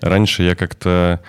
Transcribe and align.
Раньше 0.00 0.42
я 0.42 0.56
как-то 0.56 1.20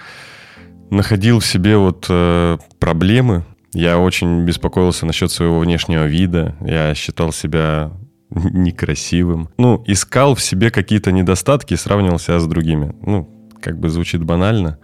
находил 0.89 1.39
в 1.39 1.45
себе 1.45 1.77
вот 1.77 2.07
э, 2.09 2.57
проблемы. 2.79 3.45
Я 3.73 3.99
очень 3.99 4.45
беспокоился 4.45 5.05
насчет 5.05 5.31
своего 5.31 5.59
внешнего 5.59 6.05
вида. 6.05 6.55
Я 6.61 6.93
считал 6.95 7.31
себя 7.31 7.91
некрасивым. 8.31 9.49
Ну, 9.57 9.83
искал 9.85 10.35
в 10.35 10.41
себе 10.41 10.71
какие-то 10.71 11.11
недостатки 11.11 11.73
и 11.73 11.77
сравнивал 11.77 12.19
себя 12.19 12.39
с 12.39 12.47
другими. 12.47 12.95
Ну, 13.05 13.29
как 13.61 13.79
бы 13.79 13.89
звучит 13.89 14.23
банально, 14.23 14.79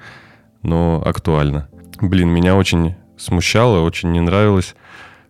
но 0.61 1.01
актуально. 1.05 1.67
Блин, 1.99 2.29
меня 2.29 2.55
очень 2.55 2.95
смущало, 3.17 3.81
очень 3.81 4.11
не 4.11 4.21
нравилось, 4.21 4.75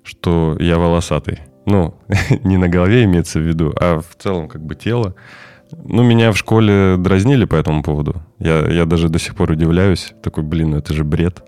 что 0.09 0.57
я 0.59 0.77
волосатый. 0.77 1.39
Ну, 1.65 1.93
не 2.43 2.57
на 2.57 2.67
голове 2.67 3.03
имеется 3.03 3.39
в 3.39 3.43
виду, 3.43 3.73
а 3.79 4.01
в 4.01 4.15
целом 4.21 4.47
как 4.47 4.61
бы 4.63 4.75
тело. 4.75 5.15
Ну, 5.71 6.01
меня 6.01 6.31
в 6.31 6.37
школе 6.37 6.95
дразнили 6.97 7.45
по 7.45 7.55
этому 7.55 7.83
поводу. 7.83 8.23
Я, 8.39 8.65
я 8.67 8.85
даже 8.85 9.07
до 9.07 9.19
сих 9.19 9.35
пор 9.35 9.51
удивляюсь. 9.51 10.13
Такой, 10.23 10.43
блин, 10.43 10.71
ну 10.71 10.77
это 10.77 10.93
же 10.93 11.03
бред. 11.03 11.43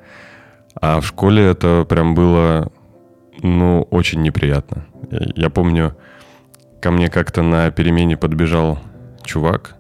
А 0.79 1.01
в 1.01 1.07
школе 1.07 1.43
это 1.43 1.85
прям 1.89 2.13
было, 2.13 2.71
ну, 3.41 3.87
очень 3.89 4.21
неприятно. 4.21 4.85
Я, 5.09 5.19
я 5.35 5.49
помню, 5.49 5.97
ко 6.81 6.91
мне 6.91 7.09
как-то 7.09 7.41
на 7.41 7.71
перемене 7.71 8.15
подбежал 8.15 8.77
чувак. 9.23 9.75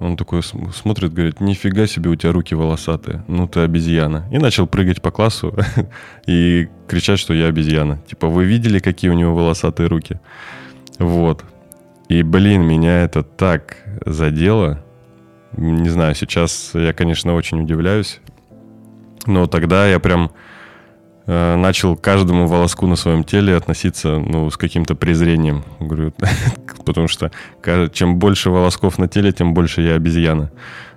Он 0.00 0.16
такой 0.16 0.42
смотрит, 0.42 1.12
говорит, 1.12 1.40
нифига 1.40 1.86
себе 1.86 2.10
у 2.10 2.14
тебя 2.14 2.32
руки 2.32 2.54
волосатые, 2.54 3.24
ну 3.26 3.48
ты 3.48 3.60
обезьяна. 3.60 4.28
И 4.30 4.38
начал 4.38 4.66
прыгать 4.66 5.02
по 5.02 5.10
классу 5.10 5.56
и 6.26 6.68
кричать, 6.86 7.18
что 7.18 7.34
я 7.34 7.46
обезьяна. 7.46 7.98
Типа, 8.06 8.28
вы 8.28 8.44
видели, 8.44 8.78
какие 8.78 9.10
у 9.10 9.14
него 9.14 9.34
волосатые 9.34 9.88
руки? 9.88 10.20
Вот. 10.98 11.44
И, 12.08 12.22
блин, 12.22 12.62
меня 12.62 13.02
это 13.02 13.22
так 13.22 13.78
задело. 14.06 14.84
Не 15.56 15.88
знаю, 15.88 16.14
сейчас 16.14 16.70
я, 16.74 16.92
конечно, 16.92 17.34
очень 17.34 17.60
удивляюсь. 17.60 18.20
Но 19.26 19.46
тогда 19.46 19.88
я 19.88 19.98
прям 19.98 20.30
начал 21.28 21.94
к 21.94 22.00
каждому 22.00 22.46
волоску 22.46 22.86
на 22.86 22.96
своем 22.96 23.22
теле 23.22 23.54
относиться, 23.54 24.18
ну, 24.18 24.50
с 24.50 24.56
каким-то 24.56 24.94
презрением. 24.94 25.62
Говорю, 25.78 26.14
потому 26.86 27.06
что 27.06 27.30
чем 27.92 28.18
больше 28.18 28.48
волосков 28.48 28.98
на 28.98 29.08
теле, 29.08 29.32
тем 29.32 29.52
больше 29.52 29.82
я 29.82 29.94
обезьяна. 29.94 30.50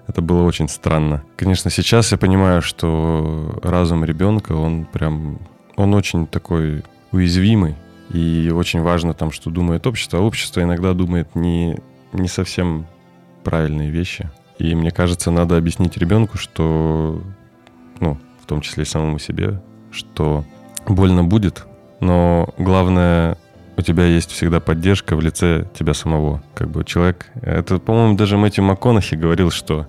Это 0.07 0.21
было 0.21 0.43
очень 0.43 0.69
странно. 0.69 1.23
Конечно, 1.35 1.69
сейчас 1.69 2.11
я 2.13 2.17
понимаю, 2.17 2.61
что 2.61 3.59
разум 3.61 4.05
ребенка, 4.05 4.53
он 4.53 4.85
прям, 4.85 5.39
он 5.75 5.93
очень 5.93 6.25
такой 6.27 6.83
уязвимый. 7.11 7.75
И 8.13 8.51
очень 8.53 8.81
важно 8.81 9.13
там, 9.13 9.31
что 9.31 9.49
думает 9.49 9.87
общество. 9.87 10.19
А 10.19 10.21
общество 10.21 10.61
иногда 10.61 10.93
думает 10.93 11.35
не, 11.35 11.77
не 12.13 12.27
совсем 12.27 12.85
правильные 13.43 13.89
вещи. 13.89 14.29
И 14.59 14.75
мне 14.75 14.91
кажется, 14.91 15.31
надо 15.31 15.57
объяснить 15.57 15.97
ребенку, 15.97 16.37
что, 16.37 17.21
ну, 17.99 18.17
в 18.41 18.45
том 18.45 18.61
числе 18.61 18.83
и 18.83 18.85
самому 18.85 19.17
себе, 19.17 19.61
что 19.91 20.45
больно 20.87 21.23
будет, 21.23 21.65
но 21.99 22.49
главное, 22.57 23.37
у 23.77 23.81
тебя 23.81 24.05
есть 24.05 24.31
всегда 24.31 24.59
поддержка 24.59 25.15
в 25.15 25.21
лице 25.21 25.67
тебя 25.77 25.93
самого. 25.93 26.41
Как 26.53 26.69
бы 26.69 26.83
человек... 26.83 27.27
Это, 27.41 27.77
по-моему, 27.77 28.15
даже 28.15 28.37
Мэтью 28.37 28.63
МакКонахи 28.63 29.15
говорил, 29.15 29.51
что 29.51 29.87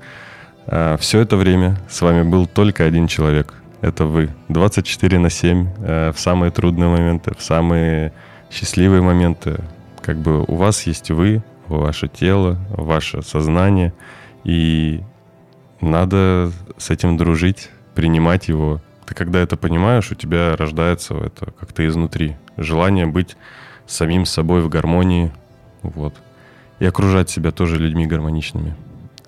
э, 0.67 0.97
все 1.00 1.20
это 1.20 1.36
время 1.36 1.78
с 1.89 2.00
вами 2.00 2.22
был 2.22 2.47
только 2.47 2.84
один 2.84 3.06
человек 3.06 3.55
это 3.83 4.06
вы. 4.06 4.31
24 4.48 5.19
на 5.19 5.28
7 5.28 5.69
э, 5.78 6.12
в 6.12 6.19
самые 6.19 6.50
трудные 6.53 6.89
моменты, 6.89 7.34
в 7.37 7.42
самые 7.42 8.12
счастливые 8.50 9.03
моменты. 9.03 9.59
Как 10.00 10.16
бы 10.16 10.44
у 10.44 10.55
вас 10.55 10.87
есть 10.87 11.11
вы, 11.11 11.42
ваше 11.66 12.09
тело, 12.09 12.59
ваше 12.70 13.22
сознание, 13.22 13.93
и 14.44 15.03
надо 15.81 16.53
с 16.78 16.91
этим 16.91 17.16
дружить, 17.16 17.71
принимать 17.94 18.49
его. 18.49 18.81
Ты 19.06 19.14
когда 19.14 19.40
это 19.40 19.56
понимаешь, 19.56 20.10
у 20.10 20.14
тебя 20.14 20.56
рождается 20.56 21.14
это 21.14 21.52
как-то 21.58 21.86
изнутри. 21.86 22.36
Желание 22.56 23.06
быть 23.06 23.36
самим 23.86 24.26
собой 24.26 24.62
в 24.62 24.68
гармонии. 24.68 25.32
Вот. 25.82 26.14
И 26.78 26.84
окружать 26.84 27.30
себя 27.30 27.50
тоже 27.50 27.76
людьми 27.78 28.06
гармоничными. 28.06 28.74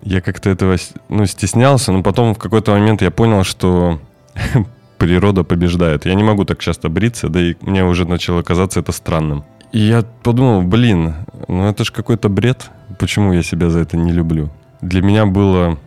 Я 0.02 0.20
как-то 0.20 0.50
этого 0.50 0.76
ну, 1.08 1.26
стеснялся, 1.26 1.92
но 1.92 2.02
потом 2.02 2.34
в 2.34 2.38
какой-то 2.38 2.72
момент 2.72 3.00
я 3.02 3.10
понял, 3.10 3.42
что 3.44 4.00
природа 4.98 5.44
побеждает. 5.44 6.06
Я 6.06 6.14
не 6.14 6.22
могу 6.22 6.44
так 6.44 6.58
часто 6.60 6.88
бриться, 6.88 7.28
да 7.28 7.40
и 7.40 7.54
мне 7.60 7.84
уже 7.84 8.06
начало 8.06 8.42
казаться 8.42 8.80
это 8.80 8.92
странным. 8.92 9.44
И 9.72 9.80
я 9.80 10.04
подумал, 10.22 10.62
блин, 10.62 11.14
ну 11.48 11.66
это 11.68 11.84
же 11.84 11.92
какой-то 11.92 12.28
бред. 12.28 12.70
Почему 12.98 13.32
я 13.32 13.42
себя 13.42 13.70
за 13.70 13.80
это 13.80 13.96
не 13.96 14.12
люблю? 14.12 14.50
Для 14.80 15.02
меня 15.02 15.26
было, 15.26 15.78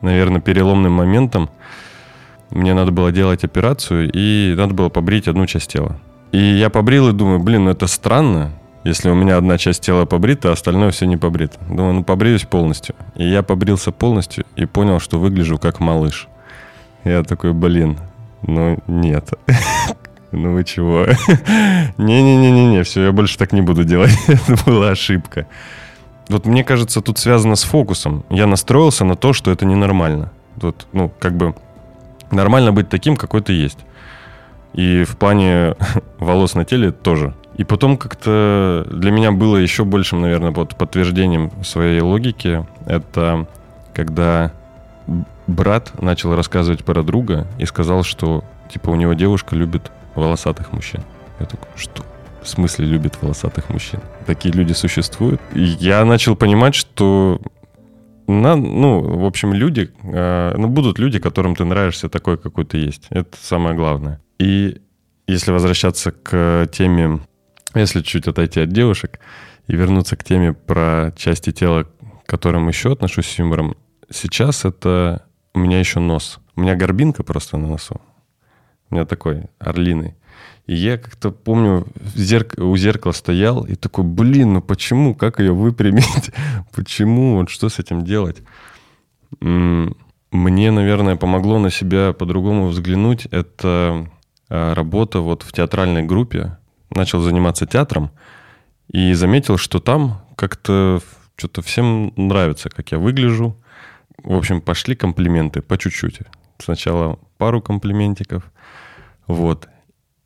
наверное, 0.00 0.40
переломным 0.40 0.92
моментом. 0.92 1.50
Мне 2.54 2.72
надо 2.72 2.92
было 2.92 3.10
делать 3.10 3.42
операцию, 3.42 4.10
и 4.14 4.54
надо 4.56 4.74
было 4.74 4.88
побрить 4.88 5.26
одну 5.26 5.44
часть 5.46 5.70
тела. 5.70 5.98
И 6.30 6.38
я 6.38 6.70
побрил 6.70 7.08
и 7.08 7.12
думаю, 7.12 7.40
блин, 7.40 7.64
ну 7.64 7.70
это 7.70 7.88
странно, 7.88 8.52
если 8.84 9.10
у 9.10 9.14
меня 9.14 9.36
одна 9.36 9.58
часть 9.58 9.82
тела 9.82 10.04
побрита, 10.04 10.50
а 10.50 10.52
остальное 10.52 10.92
все 10.92 11.06
не 11.06 11.16
побрито. 11.16 11.58
Думаю, 11.68 11.94
ну 11.94 12.04
побреюсь 12.04 12.44
полностью. 12.44 12.94
И 13.16 13.28
я 13.28 13.42
побрился 13.42 13.90
полностью 13.90 14.44
и 14.54 14.66
понял, 14.66 15.00
что 15.00 15.18
выгляжу 15.18 15.58
как 15.58 15.80
малыш. 15.80 16.28
Я 17.02 17.24
такой, 17.24 17.52
блин, 17.52 17.98
ну 18.42 18.78
нет. 18.86 19.30
Ну 20.36 20.52
вы 20.52 20.64
чего? 20.64 21.06
Не-не-не-не-не, 21.96 22.82
все, 22.82 23.04
я 23.04 23.12
больше 23.12 23.38
так 23.38 23.52
не 23.52 23.60
буду 23.60 23.84
делать. 23.84 24.18
Это 24.26 24.58
была 24.66 24.90
ошибка. 24.90 25.46
Вот 26.28 26.46
мне 26.46 26.64
кажется, 26.64 27.00
тут 27.00 27.18
связано 27.18 27.54
с 27.54 27.62
фокусом. 27.62 28.24
Я 28.30 28.48
настроился 28.48 29.04
на 29.04 29.14
то, 29.14 29.32
что 29.32 29.52
это 29.52 29.64
ненормально. 29.64 30.32
Вот, 30.56 30.88
ну, 30.92 31.08
как 31.20 31.36
бы 31.36 31.54
нормально 32.34 32.72
быть 32.72 32.88
таким, 32.88 33.16
какой 33.16 33.40
ты 33.42 33.52
есть. 33.52 33.78
И 34.72 35.04
в 35.04 35.16
плане 35.16 35.76
волос 36.18 36.54
на 36.54 36.64
теле 36.64 36.90
тоже. 36.90 37.34
И 37.56 37.64
потом 37.64 37.96
как-то 37.96 38.86
для 38.90 39.10
меня 39.12 39.30
было 39.30 39.56
еще 39.56 39.84
большим, 39.84 40.20
наверное, 40.20 40.50
вот 40.50 40.76
подтверждением 40.76 41.52
своей 41.62 42.00
логики. 42.00 42.66
Это 42.86 43.46
когда 43.94 44.52
брат 45.46 45.92
начал 46.02 46.34
рассказывать 46.34 46.84
про 46.84 47.02
друга 47.02 47.46
и 47.58 47.64
сказал, 47.66 48.02
что 48.02 48.44
типа 48.72 48.90
у 48.90 48.96
него 48.96 49.12
девушка 49.12 49.54
любит 49.54 49.92
волосатых 50.14 50.72
мужчин. 50.72 51.02
Я 51.38 51.46
такой, 51.46 51.68
что? 51.76 52.04
В 52.42 52.48
смысле 52.48 52.86
любит 52.86 53.18
волосатых 53.22 53.70
мужчин? 53.70 54.00
Такие 54.26 54.52
люди 54.52 54.72
существуют? 54.72 55.40
И 55.52 55.62
я 55.62 56.04
начал 56.04 56.36
понимать, 56.36 56.74
что 56.74 57.40
на, 58.26 58.56
ну, 58.56 59.00
в 59.00 59.24
общем, 59.24 59.52
люди, 59.52 59.92
э, 60.02 60.54
ну, 60.56 60.68
будут 60.68 60.98
люди, 60.98 61.18
которым 61.18 61.54
ты 61.54 61.64
нравишься 61.64 62.08
такой, 62.08 62.38
какой 62.38 62.64
ты 62.64 62.78
есть. 62.78 63.06
Это 63.10 63.36
самое 63.40 63.76
главное. 63.76 64.20
И 64.38 64.80
если 65.26 65.52
возвращаться 65.52 66.10
к 66.12 66.68
теме, 66.72 67.20
если 67.74 68.00
чуть 68.02 68.28
отойти 68.28 68.60
от 68.60 68.70
девушек 68.70 69.20
и 69.66 69.76
вернуться 69.76 70.16
к 70.16 70.24
теме 70.24 70.52
про 70.52 71.12
части 71.16 71.52
тела, 71.52 71.84
к 71.84 71.90
которым 72.26 72.68
еще 72.68 72.92
отношусь 72.92 73.26
с 73.26 73.38
юмором, 73.38 73.76
сейчас 74.10 74.64
это 74.64 75.26
у 75.54 75.58
меня 75.58 75.78
еще 75.78 76.00
нос. 76.00 76.40
У 76.56 76.60
меня 76.60 76.76
горбинка 76.76 77.22
просто 77.22 77.56
на 77.56 77.68
носу. 77.68 78.00
У 78.90 78.94
меня 78.94 79.04
такой 79.06 79.44
орлиный. 79.58 80.14
И 80.66 80.74
я 80.74 80.96
как-то 80.96 81.30
помню, 81.30 81.86
зерк... 82.14 82.54
у 82.58 82.76
зеркала 82.76 83.12
стоял 83.12 83.64
и 83.64 83.74
такой, 83.74 84.04
блин, 84.04 84.54
ну 84.54 84.62
почему, 84.62 85.14
как 85.14 85.40
ее 85.40 85.52
выпрямить? 85.52 86.30
почему, 86.74 87.36
вот 87.36 87.50
что 87.50 87.68
с 87.68 87.78
этим 87.78 88.04
делать? 88.04 88.42
Мне, 89.40 90.70
наверное, 90.70 91.16
помогло 91.16 91.58
на 91.58 91.70
себя 91.70 92.12
по-другому 92.12 92.68
взглянуть. 92.68 93.26
Это 93.26 94.08
а, 94.48 94.74
работа 94.74 95.20
вот 95.20 95.42
в 95.42 95.52
театральной 95.52 96.02
группе. 96.02 96.58
Начал 96.90 97.20
заниматься 97.20 97.66
театром 97.66 98.10
и 98.88 99.12
заметил, 99.12 99.58
что 99.58 99.80
там 99.80 100.22
как-то 100.36 101.00
что-то 101.36 101.62
всем 101.62 102.12
нравится, 102.16 102.70
как 102.70 102.92
я 102.92 102.98
выгляжу, 102.98 103.56
в 104.22 104.34
общем, 104.34 104.60
пошли 104.60 104.94
комплименты 104.94 105.62
по 105.62 105.76
чуть-чуть. 105.76 106.20
Сначала 106.58 107.18
пару 107.36 107.60
комплиментиков. 107.60 108.50
Вот. 109.26 109.68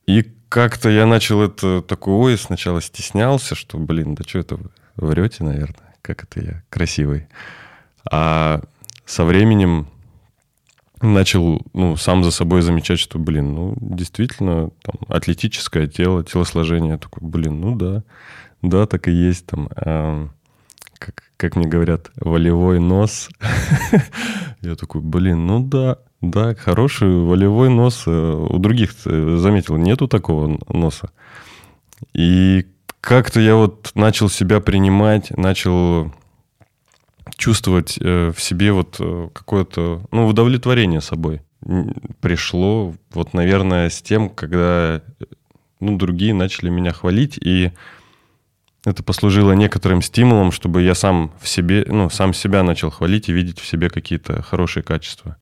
И 0.08 0.24
как-то 0.48 0.88
я 0.88 1.04
начал 1.04 1.42
это 1.42 1.82
такой, 1.82 2.14
ой, 2.14 2.38
сначала 2.38 2.80
стеснялся, 2.80 3.54
что, 3.54 3.76
блин, 3.76 4.14
да 4.14 4.24
что 4.26 4.38
это 4.38 4.56
вы 4.56 4.70
врете, 4.96 5.44
наверное, 5.44 5.94
как 6.00 6.24
это 6.24 6.40
я 6.40 6.62
красивый. 6.70 7.28
А 8.10 8.62
со 9.04 9.26
временем 9.26 9.86
начал, 11.02 11.60
ну, 11.74 11.94
сам 11.96 12.24
за 12.24 12.30
собой 12.30 12.62
замечать, 12.62 12.98
что, 12.98 13.18
блин, 13.18 13.52
ну, 13.52 13.76
действительно, 13.78 14.70
там, 14.80 14.94
атлетическое 15.08 15.86
тело, 15.86 16.24
телосложение, 16.24 16.96
такой, 16.96 17.28
блин, 17.28 17.60
ну 17.60 17.76
да, 17.76 18.02
да, 18.62 18.86
так 18.86 19.08
и 19.08 19.12
есть 19.12 19.44
там. 19.44 19.68
А, 19.76 20.30
как, 20.98 21.22
как 21.36 21.56
мне 21.56 21.66
говорят, 21.66 22.10
волевой 22.16 22.80
нос. 22.80 23.28
Я 24.60 24.74
такой, 24.74 25.00
блин, 25.00 25.46
ну 25.46 25.60
да, 25.60 25.98
да, 26.20 26.54
хороший 26.54 27.08
волевой 27.08 27.68
нос. 27.68 28.04
Э, 28.06 28.46
у 28.50 28.58
других, 28.58 28.94
э, 29.04 29.36
заметил, 29.38 29.76
нету 29.76 30.08
такого 30.08 30.58
носа. 30.68 31.10
И 32.12 32.66
как-то 33.00 33.40
я 33.40 33.54
вот 33.54 33.92
начал 33.94 34.28
себя 34.28 34.60
принимать, 34.60 35.30
начал 35.36 36.12
чувствовать 37.36 37.98
э, 38.00 38.32
в 38.34 38.40
себе 38.40 38.72
вот 38.72 39.00
какое-то, 39.32 40.02
ну, 40.10 40.26
удовлетворение 40.26 41.00
собой. 41.00 41.42
Пришло 42.20 42.94
вот, 43.12 43.34
наверное, 43.34 43.88
с 43.90 44.02
тем, 44.02 44.28
когда, 44.28 45.02
ну, 45.80 45.96
другие 45.96 46.34
начали 46.34 46.68
меня 46.68 46.92
хвалить, 46.92 47.38
и 47.40 47.72
это 48.88 49.02
послужило 49.02 49.52
некоторым 49.52 50.02
стимулом, 50.02 50.52
чтобы 50.52 50.82
я 50.82 50.94
сам 50.94 51.32
в 51.40 51.48
себе, 51.48 51.84
ну, 51.86 52.10
сам 52.10 52.32
себя 52.34 52.62
начал 52.62 52.90
хвалить 52.90 53.28
и 53.28 53.32
видеть 53.32 53.60
в 53.60 53.66
себе 53.66 53.90
какие-то 53.90 54.42
хорошие 54.42 54.82
качества. 54.82 55.36